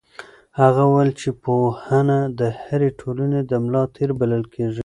[0.61, 4.79] هغه وویل چې پوهنه د هرې ټولنې د ملا تیر بلل کېږي.